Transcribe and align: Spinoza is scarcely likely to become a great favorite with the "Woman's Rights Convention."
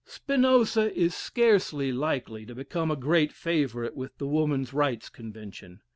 Spinoza 0.03 0.91
is 0.97 1.13
scarcely 1.13 1.91
likely 1.91 2.43
to 2.47 2.55
become 2.55 2.89
a 2.89 2.95
great 2.95 3.31
favorite 3.31 3.95
with 3.95 4.17
the 4.17 4.25
"Woman's 4.25 4.73
Rights 4.73 5.09
Convention." 5.09 5.81